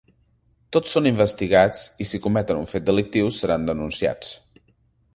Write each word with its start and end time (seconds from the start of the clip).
Tots 0.77 0.95
són 0.97 1.07
investigats 1.09 1.83
i 2.05 2.09
si 2.13 2.21
cometen 2.25 2.65
un 2.65 2.67
fet 2.75 2.91
delictiu 2.91 3.33
seran 3.43 3.71
denunciats. 3.73 4.37